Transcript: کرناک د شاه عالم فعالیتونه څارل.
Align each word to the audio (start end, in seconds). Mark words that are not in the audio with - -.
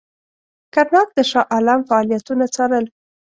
کرناک 0.73 1.07
د 1.13 1.19
شاه 1.29 1.47
عالم 1.53 1.79
فعالیتونه 1.89 2.45
څارل. 2.55 2.85